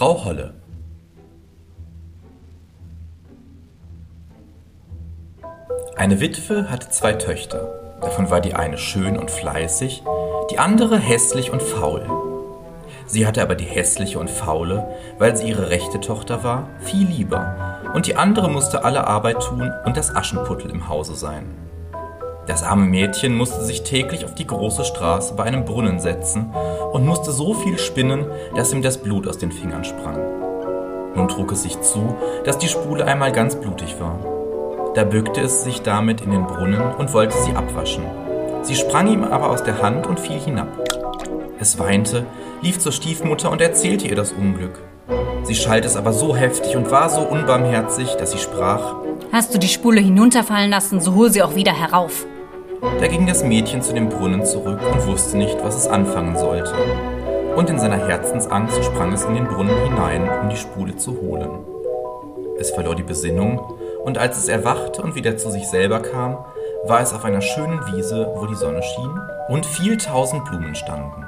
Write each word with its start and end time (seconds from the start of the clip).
Frau 0.00 0.24
Holle 0.24 0.54
Eine 5.94 6.20
Witwe 6.20 6.70
hatte 6.70 6.88
zwei 6.88 7.12
Töchter. 7.12 7.98
Davon 8.00 8.30
war 8.30 8.40
die 8.40 8.54
eine 8.54 8.78
schön 8.78 9.18
und 9.18 9.30
fleißig, 9.30 10.02
die 10.50 10.58
andere 10.58 10.98
hässlich 10.98 11.50
und 11.50 11.62
faul. 11.62 12.08
Sie 13.04 13.26
hatte 13.26 13.42
aber 13.42 13.54
die 13.56 13.66
hässliche 13.66 14.18
und 14.18 14.30
faule, 14.30 14.88
weil 15.18 15.36
sie 15.36 15.50
ihre 15.50 15.68
rechte 15.68 16.00
Tochter 16.00 16.42
war, 16.44 16.70
viel 16.80 17.06
lieber, 17.06 17.82
und 17.92 18.06
die 18.06 18.16
andere 18.16 18.48
musste 18.48 18.84
alle 18.84 19.06
Arbeit 19.06 19.42
tun 19.42 19.70
und 19.84 19.98
das 19.98 20.16
Aschenputtel 20.16 20.70
im 20.70 20.88
Hause 20.88 21.14
sein. 21.14 21.44
Das 22.46 22.62
arme 22.62 22.86
Mädchen 22.86 23.36
musste 23.36 23.62
sich 23.64 23.82
täglich 23.82 24.24
auf 24.24 24.34
die 24.34 24.46
große 24.46 24.84
Straße 24.84 25.34
bei 25.34 25.44
einem 25.44 25.64
Brunnen 25.64 26.00
setzen 26.00 26.52
und 26.92 27.06
musste 27.06 27.32
so 27.32 27.54
viel 27.54 27.78
spinnen, 27.78 28.26
dass 28.56 28.72
ihm 28.72 28.82
das 28.82 28.98
Blut 28.98 29.28
aus 29.28 29.38
den 29.38 29.52
Fingern 29.52 29.84
sprang. 29.84 30.18
Nun 31.14 31.28
trug 31.28 31.52
es 31.52 31.62
sich 31.62 31.80
zu, 31.80 32.16
dass 32.44 32.58
die 32.58 32.68
Spule 32.68 33.04
einmal 33.04 33.32
ganz 33.32 33.56
blutig 33.56 33.96
war. 34.00 34.18
Da 34.94 35.04
bückte 35.04 35.40
es 35.40 35.62
sich 35.62 35.82
damit 35.82 36.20
in 36.20 36.30
den 36.30 36.46
Brunnen 36.46 36.94
und 36.98 37.12
wollte 37.12 37.36
sie 37.36 37.52
abwaschen. 37.52 38.04
Sie 38.62 38.74
sprang 38.74 39.06
ihm 39.06 39.24
aber 39.24 39.50
aus 39.50 39.62
der 39.62 39.82
Hand 39.82 40.06
und 40.06 40.18
fiel 40.18 40.38
hinab. 40.38 40.68
Es 41.60 41.78
weinte, 41.78 42.26
lief 42.62 42.78
zur 42.78 42.92
Stiefmutter 42.92 43.50
und 43.50 43.60
erzählte 43.60 44.08
ihr 44.08 44.16
das 44.16 44.32
Unglück. 44.32 44.80
Sie 45.42 45.54
schalt 45.54 45.84
es 45.84 45.96
aber 45.96 46.12
so 46.12 46.34
heftig 46.34 46.76
und 46.76 46.90
war 46.90 47.08
so 47.08 47.22
unbarmherzig, 47.22 48.14
dass 48.16 48.32
sie 48.32 48.38
sprach 48.38 48.94
Hast 49.32 49.54
du 49.54 49.58
die 49.58 49.68
Spule 49.68 50.00
hinunterfallen 50.00 50.70
lassen, 50.70 51.00
so 51.00 51.14
hol 51.14 51.30
sie 51.30 51.40
auch 51.42 51.54
wieder 51.54 51.72
herauf. 51.72 52.26
Da 52.98 53.06
ging 53.06 53.28
das 53.28 53.44
Mädchen 53.44 53.80
zu 53.80 53.94
dem 53.94 54.08
Brunnen 54.08 54.44
zurück 54.44 54.80
und 54.92 55.06
wusste 55.06 55.36
nicht, 55.36 55.56
was 55.62 55.76
es 55.76 55.86
anfangen 55.86 56.36
sollte. 56.36 56.74
Und 57.54 57.70
in 57.70 57.78
seiner 57.78 58.08
Herzensangst 58.08 58.84
sprang 58.84 59.12
es 59.12 59.24
in 59.24 59.34
den 59.34 59.46
Brunnen 59.46 59.76
hinein, 59.84 60.28
um 60.42 60.48
die 60.48 60.56
Spule 60.56 60.96
zu 60.96 61.20
holen. 61.20 61.48
Es 62.58 62.72
verlor 62.72 62.96
die 62.96 63.04
Besinnung, 63.04 63.60
und 64.04 64.18
als 64.18 64.36
es 64.36 64.48
erwachte 64.48 65.00
und 65.00 65.14
wieder 65.14 65.36
zu 65.36 65.50
sich 65.50 65.68
selber 65.68 66.00
kam, 66.00 66.38
war 66.86 67.00
es 67.00 67.12
auf 67.12 67.24
einer 67.24 67.40
schönen 67.40 67.80
Wiese, 67.86 68.32
wo 68.34 68.46
die 68.46 68.56
Sonne 68.56 68.82
schien 68.82 69.20
und 69.48 69.64
viel 69.64 69.96
tausend 69.96 70.44
Blumen 70.46 70.74
standen. 70.74 71.24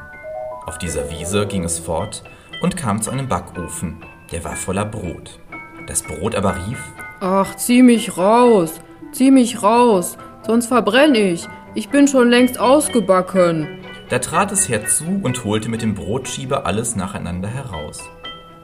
Auf 0.67 0.79
dieser 0.79 1.09
Wiese 1.09 1.47
ging 1.47 1.63
es 1.63 1.79
fort 1.79 2.25
und 2.63 2.77
kam 2.77 3.01
zu 3.01 3.13
einem 3.13 3.29
Backofen, 3.29 4.03
der 4.33 4.43
war 4.43 4.57
voller 4.57 4.87
Brot. 4.87 5.39
Das 5.87 6.03
Brot 6.03 6.35
aber 6.35 6.57
rief 6.57 6.79
Ach, 7.25 7.55
zieh 7.55 7.85
mich 7.85 8.19
raus, 8.19 8.81
zieh 9.13 9.31
mich 9.31 9.63
raus, 9.63 10.19
sonst 10.45 10.67
verbrenne 10.67 11.19
ich. 11.19 11.47
Ich 11.73 11.89
bin 11.89 12.09
schon 12.09 12.29
längst 12.29 12.59
ausgebacken. 12.59 13.79
Da 14.09 14.19
trat 14.19 14.51
es 14.51 14.69
herzu 14.69 15.21
und 15.23 15.45
holte 15.45 15.69
mit 15.69 15.83
dem 15.83 15.95
Brotschieber 15.95 16.67
alles 16.67 16.97
nacheinander 16.97 17.47
heraus. 17.47 18.01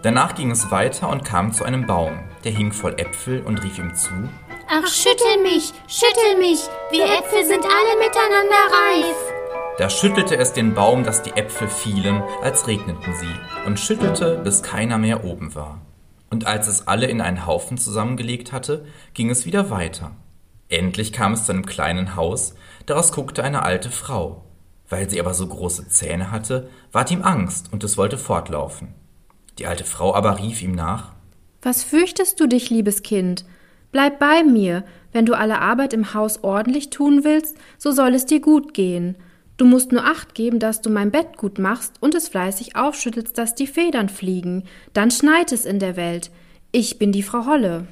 Danach 0.03 0.35
ging 0.35 0.51
es 0.51 0.73
weiter 0.73 1.09
und 1.09 1.25
kam 1.25 1.53
zu 1.53 1.63
einem 1.63 1.87
Baum, 1.87 2.19
der 2.43 2.51
hing 2.51 2.73
voll 2.73 2.95
Äpfel 2.99 3.43
und 3.43 3.63
rief 3.63 3.79
ihm 3.79 3.95
zu 3.95 4.11
Ach, 4.69 4.89
schüttel 4.89 5.41
mich, 5.45 5.73
schüttel 5.87 6.39
mich, 6.41 6.69
wir 6.91 7.05
Äpfel 7.05 7.45
sind 7.45 7.63
alle 7.63 7.99
miteinander 8.01 8.65
reif. 8.73 9.17
Da 9.79 9.89
schüttelte 9.89 10.37
es 10.37 10.53
den 10.53 10.75
Baum, 10.75 11.05
dass 11.05 11.23
die 11.23 11.37
Äpfel 11.37 11.69
fielen, 11.69 12.25
als 12.43 12.67
regneten 12.67 13.15
sie, 13.15 13.67
und 13.67 13.79
schüttelte, 13.79 14.41
bis 14.43 14.65
keiner 14.65 14.99
mehr 14.99 15.23
oben 15.23 15.55
war. 15.55 15.81
Und 16.31 16.47
als 16.47 16.69
es 16.69 16.87
alle 16.87 17.07
in 17.07 17.21
einen 17.21 17.47
Haufen 17.47 17.79
zusammengelegt 17.79 18.53
hatte, 18.53 18.85
ging 19.15 19.31
es 19.31 19.47
wieder 19.47 19.71
weiter. 19.71 20.13
Endlich 20.69 21.13
kam 21.13 21.33
es 21.33 21.47
zu 21.47 21.53
einem 21.53 21.65
kleinen 21.65 22.17
Haus, 22.17 22.55
daraus 22.87 23.13
guckte 23.13 23.43
eine 23.43 23.63
alte 23.63 23.91
Frau. 23.91 24.45
Weil 24.91 25.09
sie 25.09 25.21
aber 25.21 25.35
so 25.35 25.47
große 25.47 25.89
Zähne 25.89 26.31
hatte, 26.31 26.69
ward 26.93 27.11
ihm 27.11 27.23
Angst, 27.23 27.73
und 27.73 27.85
es 27.85 27.97
wollte 27.97 28.19
fortlaufen. 28.19 28.95
Die 29.59 29.67
alte 29.67 29.85
Frau 29.85 30.15
aber 30.15 30.39
rief 30.39 30.63
ihm 30.63 30.73
nach 30.73 31.13
Was 31.63 31.83
fürchtest 31.83 32.41
du 32.41 32.47
dich, 32.47 32.71
liebes 32.71 33.03
Kind? 33.03 33.45
Bleib 33.91 34.19
bei 34.19 34.45
mir, 34.45 34.85
wenn 35.13 35.27
du 35.27 35.35
alle 35.35 35.61
Arbeit 35.61 35.93
im 35.93 36.13
Haus 36.15 36.45
ordentlich 36.45 36.91
tun 36.91 37.25
willst, 37.25 37.57
so 37.79 37.91
soll 37.91 38.15
es 38.15 38.27
dir 38.27 38.41
gut 38.41 38.75
gehen. 38.75 39.17
Du 39.59 39.67
musst 39.67 39.91
nur 39.91 40.05
acht 40.05 40.37
geben, 40.37 40.61
dass 40.61 40.83
du 40.83 40.89
mein 40.89 41.11
Bett 41.11 41.37
gut 41.37 41.59
machst 41.59 41.95
und 42.01 42.15
es 42.15 42.29
fleißig 42.29 42.77
aufschüttelst, 42.77 43.37
dass 43.37 43.57
die 43.57 43.67
Federn 43.67 44.09
fliegen. 44.09 44.63
Dann 44.93 45.11
schneit 45.11 45.51
es 45.51 45.65
in 45.65 45.81
der 45.81 45.97
Welt. 45.97 46.31
Ich 46.71 46.99
bin 46.99 47.11
die 47.11 47.25
Frau 47.25 47.45
Holle. 47.45 47.89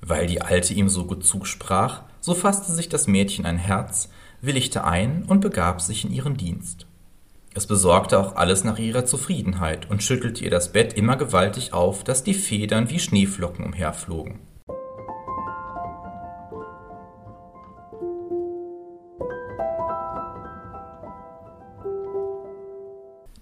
Weil 0.00 0.28
die 0.28 0.40
Alte 0.40 0.72
ihm 0.72 0.88
so 0.88 1.04
gut 1.04 1.24
zusprach, 1.24 2.04
so 2.20 2.32
fasste 2.32 2.72
sich 2.72 2.88
das 2.88 3.08
Mädchen 3.08 3.44
ein 3.44 3.58
Herz, 3.58 4.08
willigte 4.40 4.84
ein 4.84 5.24
und 5.26 5.40
begab 5.40 5.80
sich 5.80 6.04
in 6.04 6.12
ihren 6.12 6.36
Dienst. 6.36 6.86
Es 7.54 7.66
besorgte 7.66 8.20
auch 8.20 8.36
alles 8.36 8.62
nach 8.62 8.78
ihrer 8.78 9.04
Zufriedenheit 9.04 9.90
und 9.90 10.04
schüttelte 10.04 10.44
ihr 10.44 10.50
das 10.50 10.72
Bett 10.72 10.92
immer 10.92 11.16
gewaltig 11.16 11.72
auf, 11.72 12.04
dass 12.04 12.22
die 12.22 12.34
Federn 12.34 12.88
wie 12.88 13.00
Schneeflocken 13.00 13.64
umherflogen. 13.64 14.38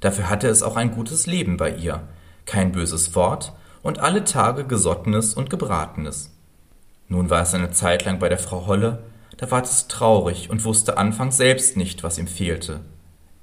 Dafür 0.00 0.30
hatte 0.30 0.48
es 0.48 0.62
auch 0.62 0.76
ein 0.76 0.92
gutes 0.92 1.26
Leben 1.26 1.56
bei 1.56 1.74
ihr, 1.74 2.02
kein 2.46 2.72
böses 2.72 3.14
Wort 3.14 3.52
und 3.82 3.98
alle 3.98 4.24
Tage 4.24 4.64
Gesottenes 4.64 5.34
und 5.34 5.50
Gebratenes. 5.50 6.30
Nun 7.08 7.30
war 7.30 7.42
es 7.42 7.54
eine 7.54 7.70
Zeit 7.70 8.04
lang 8.04 8.18
bei 8.18 8.28
der 8.28 8.38
Frau 8.38 8.66
Holle, 8.66 9.04
da 9.36 9.50
ward 9.50 9.66
es 9.66 9.88
traurig 9.88 10.50
und 10.50 10.64
wusste 10.64 10.98
anfangs 10.98 11.36
selbst 11.36 11.76
nicht, 11.76 12.02
was 12.02 12.18
ihm 12.18 12.26
fehlte. 12.26 12.80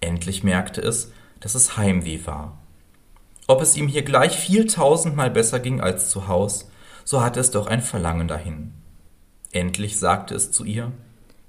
Endlich 0.02 0.44
merkte 0.44 0.82
es, 0.82 1.12
dass 1.40 1.56
es 1.56 1.78
Heimweh 1.78 2.20
war. 2.26 2.58
Ob 3.48 3.62
es 3.62 3.78
ihm 3.78 3.88
hier 3.88 4.04
gleich 4.04 4.36
viel 4.36 4.68
tausendmal 4.68 5.30
besser 5.30 5.60
ging 5.60 5.82
als 5.82 6.10
zu 6.10 6.28
Haus, 6.28 6.70
so 7.04 7.24
hatte 7.24 7.40
es 7.40 7.52
doch 7.52 7.68
ein 7.68 7.82
Verlangen 7.82 8.28
dahin. 8.28 8.74
Endlich 9.52 9.98
sagte 10.00 10.36
es 10.36 10.52
zu 10.52 10.66
ihr 10.66 10.92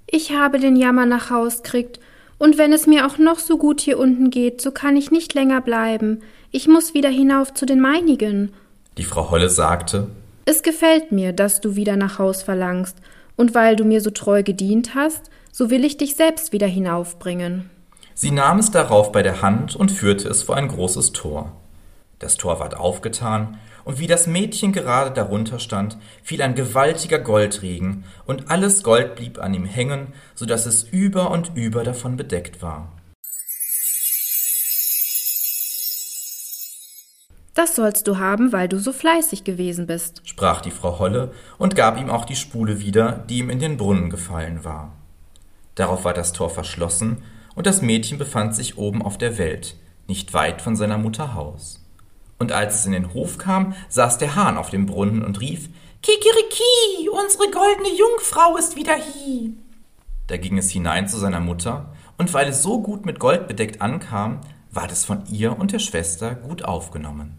Ich 0.07 0.33
habe 0.33 0.59
den 0.61 0.77
Jammer 0.77 1.07
nach 1.07 1.31
Haus 1.31 1.63
kriegt 1.63 1.99
und 2.39 2.59
wenn 2.59 2.73
es 2.73 2.87
mir 2.87 3.07
auch 3.07 3.19
noch 3.19 3.39
so 3.39 3.57
gut 3.57 3.81
hier 3.81 3.99
unten 3.99 4.31
geht, 4.31 4.61
so 4.61 4.71
kann 4.71 4.97
ich 4.97 5.11
nicht 5.11 5.35
länger 5.35 5.61
bleiben. 5.61 6.21
Ich 6.51 6.69
muss 6.69 6.95
wieder 6.95 7.09
hinauf 7.09 7.55
zu 7.55 7.67
den 7.67 7.81
meinigen. 7.81 8.53
Die 8.99 9.05
Frau 9.05 9.31
Holle 9.31 9.49
sagte 9.49 10.09
Es 10.45 10.63
gefällt 10.63 11.13
mir, 11.13 11.33
dass 11.33 11.61
du 11.61 11.77
wieder 11.77 11.97
nach 11.97 12.19
Haus 12.19 12.43
verlangst, 12.43 12.97
und 13.37 13.55
weil 13.55 13.77
du 13.77 13.85
mir 13.85 14.01
so 14.01 14.11
treu 14.11 14.43
gedient 14.43 14.95
hast, 14.95 15.31
so 15.53 15.71
will 15.71 15.85
ich 15.85 15.97
dich 15.97 16.17
selbst 16.17 16.53
wieder 16.53 16.67
hinaufbringen. 16.67 17.71
Sie 18.15 18.31
nahm 18.31 18.59
es 18.59 18.71
darauf 18.71 19.13
bei 19.13 19.23
der 19.23 19.43
Hand 19.43 19.77
und 19.77 19.93
führte 19.93 20.29
es 20.29 20.43
vor 20.43 20.57
ein 20.57 20.69
großes 20.69 21.13
Tor. 21.13 21.53
Das 22.19 22.39
Tor 22.39 22.61
ward 22.61 22.75
aufgetan, 22.75 23.59
und 23.87 24.01
wie 24.01 24.09
das 24.09 24.27
Mädchen 24.27 24.73
gerade 24.73 25.13
darunter 25.13 25.61
stand, 25.61 25.97
fiel 26.25 26.43
ein 26.43 26.57
gewaltiger 26.57 27.21
Goldregen, 27.21 28.05
und 28.27 28.51
alles 28.51 28.83
Gold 28.83 29.15
blieb 29.15 29.39
an 29.39 29.55
ihm 29.55 29.65
hängen, 29.65 30.09
so 30.35 30.45
dass 30.45 30.67
es 30.67 30.83
über 30.83 31.31
und 31.31 31.53
über 31.55 31.85
davon 31.85 32.17
bedeckt 32.17 32.61
war. 32.61 32.93
Das 37.55 37.77
sollst 37.77 38.09
du 38.09 38.19
haben, 38.19 38.53
weil 38.53 38.69
du 38.69 38.81
so 38.81 38.93
fleißig 38.93 39.45
gewesen 39.45 39.87
bist, 39.87 40.21
sprach 40.25 40.61
die 40.61 40.73
Frau 40.73 40.99
Holle 40.99 41.33
und 41.57 41.77
gab 41.77 41.99
ihm 41.99 42.11
auch 42.11 42.25
die 42.25 42.37
Spule 42.37 42.81
wieder, 42.81 43.25
die 43.31 43.39
ihm 43.39 43.51
in 43.51 43.61
den 43.61 43.77
Brunnen 43.77 44.11
gefallen 44.11 44.65
war. 44.65 44.95
Darauf 45.77 46.05
war 46.05 46.13
das 46.13 46.33
Tor 46.33 46.51
verschlossen, 46.51 47.23
und 47.55 47.67
das 47.67 47.83
Mädchen 47.83 48.19
befand 48.19 48.55
sich 48.57 48.77
oben 48.77 49.01
auf 49.01 49.17
der 49.17 49.39
Welt, 49.39 49.77
nicht 50.09 50.35
weit 50.35 50.61
von 50.61 50.75
seiner 50.75 50.99
Mutter 50.99 51.35
Haus. 51.35 51.86
Und 52.39 52.53
als 52.53 52.81
es 52.81 52.87
in 52.87 52.93
den 52.93 53.15
Hof 53.15 53.39
kam, 53.39 53.75
saß 53.89 54.19
der 54.19 54.35
Hahn 54.35 54.59
auf 54.59 54.71
dem 54.71 54.87
Brunnen 54.87 55.25
und 55.25 55.41
rief 55.41 55.69
Kikiriki, 56.03 57.09
unsere 57.11 57.51
goldene 57.51 57.97
Jungfrau 57.97 58.57
ist 58.57 58.77
wieder 58.77 58.95
hie. 58.95 59.55
Da 60.27 60.37
ging 60.37 60.59
es 60.59 60.71
hinein 60.71 61.09
zu 61.09 61.17
seiner 61.19 61.41
Mutter, 61.41 61.93
und 62.19 62.33
weil 62.33 62.49
es 62.49 62.63
so 62.63 62.81
gut 62.81 63.07
mit 63.07 63.19
Gold 63.19 63.49
bedeckt 63.49 63.81
ankam, 63.81 64.41
ward 64.71 64.93
es 64.93 65.05
von 65.05 65.23
ihr 65.31 65.59
und 65.59 65.73
der 65.73 65.79
Schwester 65.79 66.35
gut 66.35 66.65
aufgenommen. 66.65 67.39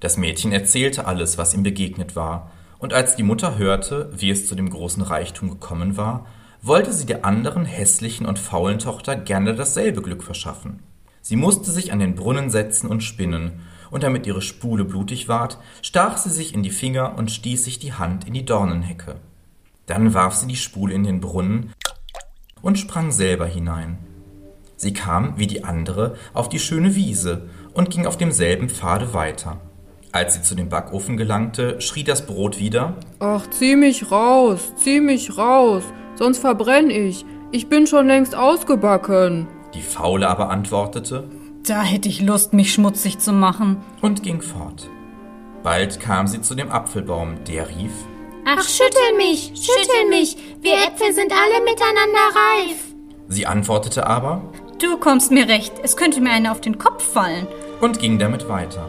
Das 0.00 0.16
Mädchen 0.16 0.52
erzählte 0.52 1.06
alles, 1.06 1.38
was 1.38 1.54
ihm 1.54 1.62
begegnet 1.62 2.16
war, 2.16 2.50
und 2.78 2.92
als 2.92 3.16
die 3.16 3.24
Mutter 3.24 3.58
hörte, 3.58 4.10
wie 4.14 4.30
es 4.30 4.46
zu 4.46 4.54
dem 4.54 4.70
großen 4.70 5.02
Reichtum 5.02 5.50
gekommen 5.50 5.96
war, 5.96 6.26
wollte 6.62 6.92
sie 6.92 7.06
der 7.06 7.24
anderen 7.24 7.64
hässlichen 7.64 8.26
und 8.26 8.38
faulen 8.38 8.78
Tochter 8.78 9.16
gerne 9.16 9.54
dasselbe 9.54 10.02
Glück 10.02 10.22
verschaffen. 10.22 10.82
Sie 11.20 11.36
musste 11.36 11.70
sich 11.70 11.92
an 11.92 11.98
den 11.98 12.14
Brunnen 12.14 12.50
setzen 12.50 12.88
und 12.88 13.02
spinnen, 13.02 13.60
und 13.90 14.02
damit 14.02 14.26
ihre 14.26 14.42
Spule 14.42 14.84
blutig 14.84 15.28
ward, 15.28 15.58
stach 15.82 16.16
sie 16.16 16.30
sich 16.30 16.54
in 16.54 16.62
die 16.62 16.70
Finger 16.70 17.16
und 17.16 17.30
stieß 17.30 17.64
sich 17.64 17.78
die 17.78 17.92
Hand 17.92 18.26
in 18.26 18.34
die 18.34 18.44
Dornenhecke. 18.44 19.16
Dann 19.86 20.14
warf 20.14 20.34
sie 20.34 20.46
die 20.46 20.56
Spule 20.56 20.94
in 20.94 21.04
den 21.04 21.20
Brunnen 21.20 21.72
und 22.60 22.78
sprang 22.78 23.10
selber 23.10 23.46
hinein. 23.46 23.98
Sie 24.76 24.92
kam, 24.92 25.38
wie 25.38 25.46
die 25.46 25.64
andere, 25.64 26.16
auf 26.34 26.48
die 26.48 26.58
schöne 26.58 26.94
Wiese 26.94 27.48
und 27.72 27.90
ging 27.90 28.06
auf 28.06 28.16
demselben 28.16 28.68
Pfade 28.68 29.12
weiter. 29.14 29.60
Als 30.12 30.34
sie 30.34 30.42
zu 30.42 30.54
dem 30.54 30.68
Backofen 30.68 31.16
gelangte, 31.16 31.80
schrie 31.80 32.04
das 32.04 32.26
Brot 32.26 32.58
wieder 32.58 32.96
Ach, 33.18 33.48
zieh 33.50 33.76
mich 33.76 34.10
raus, 34.10 34.72
zieh 34.76 35.00
mich 35.00 35.36
raus, 35.36 35.82
sonst 36.14 36.38
verbrenn 36.38 36.90
ich. 36.90 37.24
Ich 37.50 37.68
bin 37.68 37.86
schon 37.86 38.06
längst 38.06 38.34
ausgebacken. 38.34 39.48
Die 39.74 39.82
Faule 39.82 40.28
aber 40.28 40.50
antwortete 40.50 41.24
Da 41.68 41.82
hätte 41.82 42.08
ich 42.08 42.22
Lust, 42.22 42.54
mich 42.54 42.72
schmutzig 42.72 43.18
zu 43.18 43.30
machen. 43.32 43.76
und 44.00 44.22
ging 44.22 44.40
fort. 44.40 44.88
Bald 45.62 46.00
kam 46.00 46.26
sie 46.26 46.40
zu 46.40 46.54
dem 46.54 46.70
Apfelbaum, 46.70 47.44
der 47.44 47.68
rief, 47.68 47.92
Ach, 48.46 48.66
schüttel 48.66 49.16
mich, 49.18 49.52
schüttel 49.54 50.08
mich, 50.08 50.36
wir 50.62 50.72
Äpfel 50.72 51.12
sind 51.12 51.30
alle 51.30 51.62
miteinander 51.64 52.20
reif. 52.34 52.94
Sie 53.28 53.44
antwortete 53.44 54.06
aber 54.06 54.40
Du 54.80 54.96
kommst 54.96 55.30
mir 55.30 55.46
recht, 55.46 55.74
es 55.82 55.98
könnte 55.98 56.22
mir 56.22 56.30
einer 56.30 56.52
auf 56.52 56.62
den 56.62 56.78
Kopf 56.78 57.02
fallen. 57.04 57.46
und 57.82 57.98
ging 57.98 58.18
damit 58.18 58.48
weiter. 58.48 58.88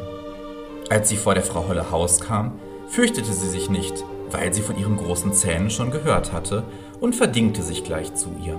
Als 0.89 1.09
sie 1.09 1.17
vor 1.17 1.33
der 1.33 1.43
Frau 1.43 1.67
Holle 1.67 1.91
Haus 1.91 2.21
kam, 2.21 2.53
fürchtete 2.87 3.33
sie 3.33 3.49
sich 3.49 3.69
nicht, 3.69 4.05
weil 4.31 4.53
sie 4.53 4.61
von 4.61 4.77
ihren 4.77 4.95
großen 4.95 5.33
Zähnen 5.33 5.69
schon 5.69 5.91
gehört 5.91 6.31
hatte 6.31 6.63
und 7.01 7.13
verdingte 7.15 7.61
sich 7.61 7.83
gleich 7.83 8.15
zu 8.15 8.29
ihr. 8.45 8.57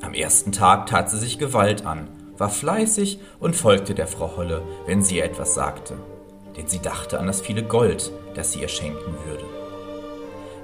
Am 0.00 0.14
ersten 0.14 0.52
Tag 0.52 0.86
tat 0.86 1.10
sie 1.10 1.18
sich 1.18 1.38
Gewalt 1.38 1.84
an, 1.84 2.08
war 2.38 2.50
fleißig 2.50 3.18
und 3.40 3.56
folgte 3.56 3.94
der 3.94 4.06
Frau 4.06 4.36
Holle, 4.36 4.62
wenn 4.86 5.02
sie 5.02 5.18
ihr 5.18 5.24
etwas 5.24 5.54
sagte, 5.54 5.94
denn 6.56 6.66
sie 6.66 6.80
dachte 6.80 7.18
an 7.18 7.26
das 7.26 7.40
viele 7.40 7.62
Gold, 7.62 8.12
das 8.34 8.52
sie 8.52 8.60
ihr 8.60 8.68
schenken 8.68 9.14
würde. 9.26 9.44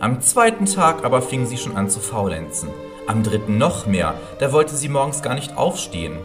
Am 0.00 0.20
zweiten 0.20 0.66
Tag 0.66 1.04
aber 1.04 1.22
fing 1.22 1.46
sie 1.46 1.56
schon 1.56 1.76
an 1.76 1.90
zu 1.90 2.00
faulenzen, 2.00 2.70
am 3.06 3.22
dritten 3.22 3.58
noch 3.58 3.86
mehr, 3.86 4.14
da 4.38 4.52
wollte 4.52 4.76
sie 4.76 4.88
morgens 4.88 5.22
gar 5.22 5.34
nicht 5.34 5.56
aufstehen. 5.56 6.18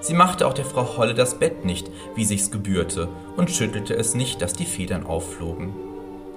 Sie 0.00 0.14
machte 0.14 0.46
auch 0.46 0.54
der 0.54 0.64
Frau 0.64 0.96
Holle 0.96 1.14
das 1.14 1.38
Bett 1.38 1.64
nicht, 1.64 1.90
wie 2.14 2.24
sich's 2.24 2.50
gebührte, 2.50 3.08
und 3.36 3.50
schüttelte 3.50 3.94
es 3.96 4.14
nicht, 4.14 4.40
dass 4.42 4.52
die 4.52 4.66
Federn 4.66 5.06
aufflogen. 5.06 5.74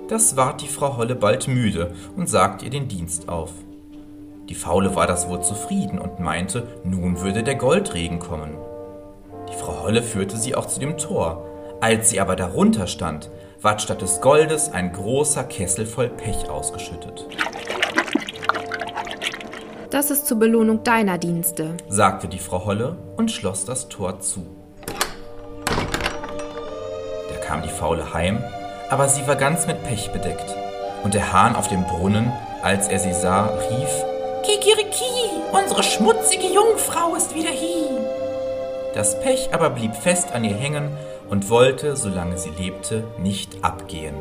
Das 0.08 0.36
ward 0.36 0.62
die 0.62 0.68
Frau 0.68 0.98
Holle 0.98 1.16
bald 1.16 1.48
müde 1.48 1.94
und 2.16 2.28
sagte 2.28 2.66
ihr 2.66 2.72
den 2.72 2.88
Dienst 2.88 3.30
auf. 3.30 3.52
Die 4.52 4.56
Faule 4.56 4.96
war 4.98 5.08
das 5.08 5.30
wohl 5.30 5.40
zufrieden 5.42 5.98
und 5.98 6.20
meinte, 6.20 6.68
nun 6.84 7.22
würde 7.22 7.42
der 7.42 7.56
Goldregen 7.56 8.20
kommen. 8.20 8.58
Die 9.50 9.56
Frau 9.56 9.84
Holle 9.84 10.04
führte 10.04 10.36
sie 10.36 10.56
auch 10.56 10.66
zu 10.66 10.82
dem 10.82 10.98
Tor. 10.98 11.46
Als 11.80 12.10
sie 12.10 12.20
aber 12.20 12.36
darunter 12.36 12.88
stand, 12.88 13.32
ward 13.62 13.82
statt 13.82 14.02
des 14.02 14.20
Goldes 14.20 14.70
ein 14.74 14.92
großer 14.92 15.46
Kessel 15.46 15.86
voll 15.86 16.10
Pech 16.10 16.50
ausgeschüttet. 16.50 17.30
Das 19.90 20.12
ist 20.12 20.28
zur 20.28 20.38
Belohnung 20.38 20.84
deiner 20.84 21.18
Dienste. 21.18 21.78
sagte 21.88 22.28
die 22.28 22.38
Frau 22.38 22.66
Holle 22.66 22.98
und 23.16 23.32
schloss 23.32 23.64
das 23.64 23.88
Tor 23.88 24.20
zu. 24.20 24.46
Da 25.66 27.36
kam 27.42 27.62
die 27.62 27.70
Faule 27.70 28.14
heim, 28.14 28.44
aber 28.90 29.08
sie 29.08 29.26
war 29.28 29.38
ganz 29.38 29.66
mit 29.66 29.82
Pech 29.86 30.12
bedeckt. 30.12 30.54
Und 31.06 31.14
der 31.14 31.32
Hahn 31.32 31.56
auf 31.56 31.70
dem 31.70 31.86
Brunnen, 31.86 32.34
als 32.62 32.90
er 32.90 33.00
sie 33.00 33.14
sah, 33.14 33.46
rief, 33.46 34.04
Kikiriki, 34.44 35.04
unsere 35.52 35.84
schmutzige 35.84 36.48
Jungfrau 36.48 37.16
ist 37.16 37.36
wieder 37.36 37.52
hier. 37.52 37.90
Das 38.96 39.20
Pech 39.22 39.50
aber 39.54 39.70
blieb 39.70 39.96
fest 39.96 40.32
an 40.34 40.44
ihr 40.44 40.56
hängen 40.56 40.98
und 41.30 41.50
wollte, 41.50 41.96
solange 41.96 42.38
sie 42.38 42.50
lebte, 42.50 43.04
nicht 43.20 43.64
abgehen. 43.64 44.16